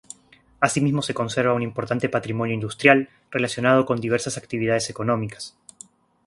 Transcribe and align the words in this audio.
Asimismo 0.59 1.03
se 1.03 1.13
conserva 1.13 1.53
un 1.53 1.61
importante 1.61 2.09
patrimonio 2.09 2.55
industrial, 2.55 3.07
relacionado 3.29 3.85
con 3.85 4.01
diversas 4.01 4.35
actividades 4.35 4.89
económicas. 4.89 5.55